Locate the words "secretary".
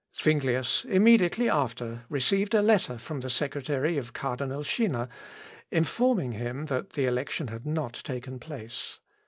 3.29-3.99